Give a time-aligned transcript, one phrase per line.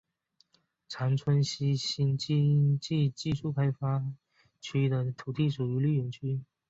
[0.89, 4.03] 长春西新经济技术开发
[4.59, 6.41] 区的土地属于绿园区。